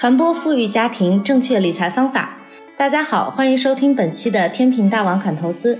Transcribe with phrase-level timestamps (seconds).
[0.00, 2.38] 传播富裕家庭正确理财方法。
[2.74, 5.78] 大家好，欢迎收听本期的天平大王侃投资。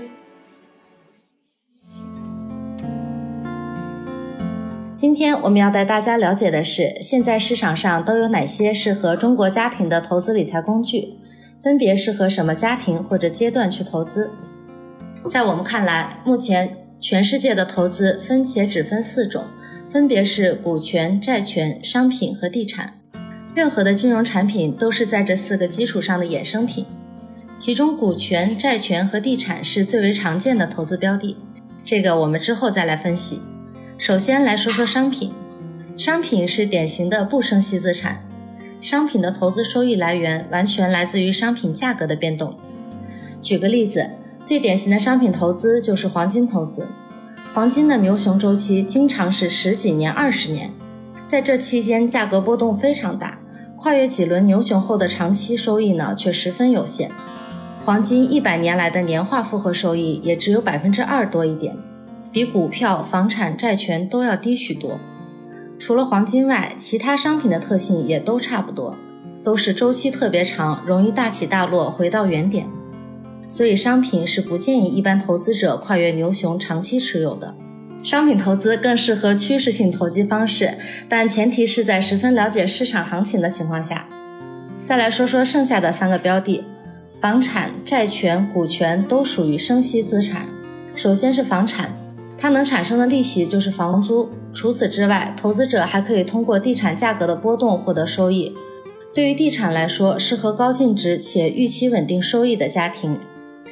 [4.93, 11.15] 今天我们要带大家了解的是，现在市场上都有哪些适合中国家庭的投资理财工具，
[11.59, 14.29] 分别适合什么家庭或者阶段去投资？
[15.31, 19.45] 在我们看来，目前全世界的投资分且只分四种，
[19.89, 23.00] 分别是股权、债权、商品和地产。
[23.53, 26.85] 任何的金融产品都是在这四个基础上的衍生品，
[27.57, 31.35] 其中股权、债权和地产是最为常见的投资标的。
[31.83, 33.41] 这个我们之后再来分析。
[33.97, 35.33] 首先来说说商品，
[35.97, 38.23] 商品是典型的不生息资产，
[38.79, 42.55] 商品的投资收益来源完全来自于商品价格的变动。
[43.41, 44.09] 举个例子，
[44.45, 46.87] 最典型的商品投资就是黄金投资，
[47.53, 50.71] 黄金的牛熊周期经常是十几年、二十年，
[51.27, 53.39] 在这期间价格波动非常大。
[53.81, 57.09] 跨越几轮牛熊后的长期收益呢，却十分有限。
[57.83, 61.75] 黄金一百年来的年化复合收益也只有百分之二多一点，
[62.31, 64.99] 比股票、房产、债权都要低许多。
[65.79, 68.95] 除了黄金外，其他商品的特性也都差不多，
[69.43, 72.67] 都是周期特别长，容易大起大落，回到原点。
[73.49, 77.55] 所以，商品是不建议一般投资者跨越牛熊长期持有的。
[78.03, 80.75] 商品投资更适合趋势性投机方式，
[81.07, 84.07] 但前提是在十分了解市场行情的情况下。
[84.83, 86.63] 再来说说剩下的三个标的，
[87.19, 90.47] 房产、债权、股权都属于生息资产。
[90.95, 91.91] 首先是房产，
[92.39, 94.27] 它能产生的利息就是房租。
[94.51, 98.51] 除此之外，投资者还可以通过地产价格的波动获得收益。
[99.13, 103.19] 对于地产来说，适合高净值且预期稳定收益的家庭。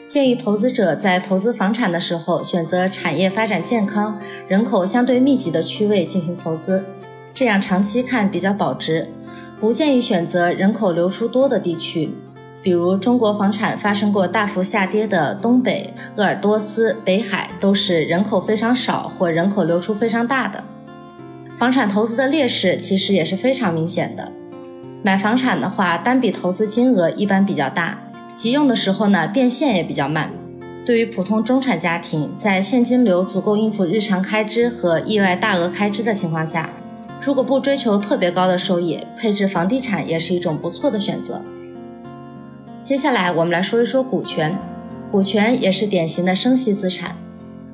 [0.10, 6.84] 建议投资者在投资房产的时候，选择产业发展健康、人口相对密集的区位进行投资，
[7.32, 9.08] 这样长期看比较保值。
[9.60, 12.10] 不建议选择人口流出多的地区，
[12.64, 20.64] 比如中国房产发生过大幅下跌的东北、鄂尔多斯、北海，都是人口非常少或人口流出非常大的。
[21.60, 24.32] 房产投资的劣势其实也是非常明显的，
[25.04, 28.00] 买房产的话，单笔投资金额一般比较大。
[28.40, 30.32] 急用的时候呢，变现也比较慢。
[30.86, 36.70] 对于普通中产家庭，在现金流足够应付日常开支和意外大额开支的情况下，
[37.22, 41.42] 如果不追求特别高的收益，配置房地产也是一种不错的选择。
[42.82, 44.58] 接下来我们来说一说股权，
[45.12, 47.18] 股权也是典型的生息资产。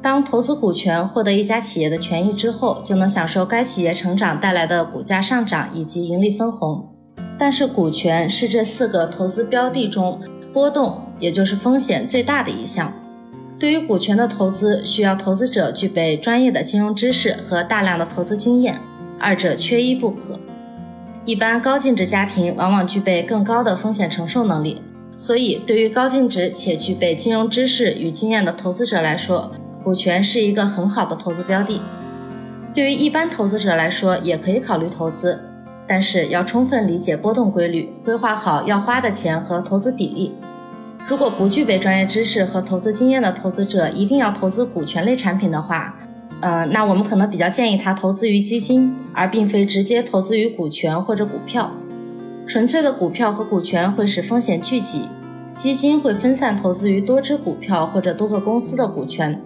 [0.02, 6.90] 当投资股权获得一家企业的权益之后，就能享受该企业成长带来的股价上涨以及盈利分红。
[7.38, 10.20] 但是股权是这四个投资标的中。
[10.56, 12.94] 波动也就是风险最大的一项。
[13.60, 18.80] 对于股权的投资，需要投资者具备专业的金融知识和大量的投资经验，
[19.20, 20.40] 二者缺一不可。
[21.26, 24.82] 一般高净值家庭往往具备更高的风险承受能力，
[25.18, 29.52] 所以对于高净值且具备金融知识与经验的投资者来说，
[29.84, 31.82] 股权是一个很好的投资标的。
[32.74, 35.38] 对于一般投资者来说，也可以考虑投资，
[35.88, 40.34] 但是要充分理解波动规律，规划好要花的钱和投资比例。
[41.08, 45.96] 如果不具备专业知识和投资经验的投资者一定要投资股权类产品的话，
[46.42, 51.72] 呃，那我们可能比较建议他投资于基金，而并非直接投资于股权或者股票。
[52.48, 55.10] 纯粹的股票和股权会使风险聚集，
[55.56, 59.40] 基金会分散投资于多只股票或者多个公司的股权，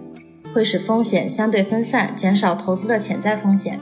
[0.54, 3.78] 会使风险相对分散，减少投资的潜在风险，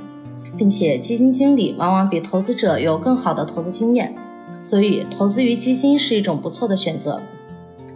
[0.59, 4.15] 并且基金经理往往比投资者有更好的投资经验，
[4.61, 7.23] 所以投资于基金是一种不错的选择。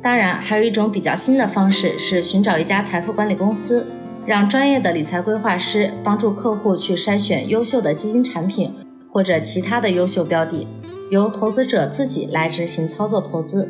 [0.00, 3.87] 当然，还有一种比较新的方式是寻找一家财富管理公司，
[4.25, 8.72] 让专业的理财规划师帮助客户去筛选优秀的基金产品
[9.11, 10.67] 或者其他的优秀标的，
[11.11, 13.69] 由投资者自己来执行操作投资。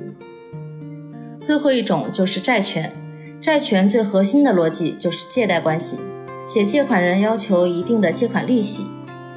[1.40, 2.92] 最后一种就是债权，
[3.40, 5.98] 债权最核心的逻辑就是借贷关系，
[6.46, 8.86] 且借款人要求一定的借款利息。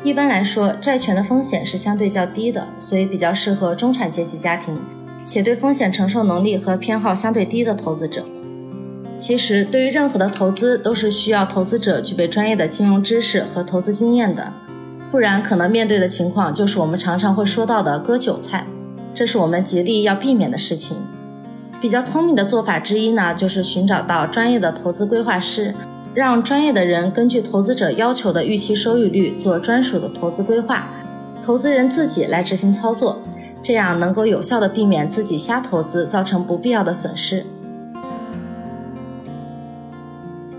[0.03, 4.77] 一般来说，债权的风险是相对较低的，所以比较适合中产阶级家庭。
[5.25, 8.23] 且对风险承受能力和偏好相对低的投资者，
[9.17, 14.53] 其实对于任何的投资都是需要投资者具备专业的金融知识和投资经验的，
[15.11, 18.67] 不然可能面对的情况就是我们常常会说到的割韭菜，
[19.15, 20.95] 这是我们极力要避免的事情。
[21.81, 25.73] 比较聪明的做法之一呢，就是寻找到专业的投资规划师，
[26.15, 30.87] 让专业的人根据投资者要求的预期收益率做专属的投资规划，
[31.43, 33.21] 投资人自己来执行操作。
[33.61, 37.45] 这样能够有效的避免自己瞎投资造成不必要的损失。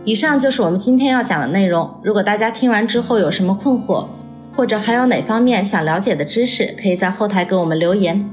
[0.05, 1.89] 以上就是我们今天要讲的内容。
[2.03, 4.09] 如果大家听完之后有什么困惑，
[4.55, 8.29] 或者还有哪方面想了解的知识，可以在后台给我们留言。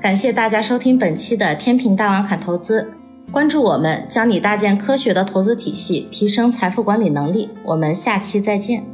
[0.00, 2.88] 感谢大家收听本期的天平大王侃投资，
[3.32, 7.48] 关注我们，教你搭建科学的投资体系，提升财富管理能力。
[7.62, 8.84] 我们下期再见。